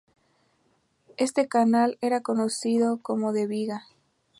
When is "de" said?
3.33-3.41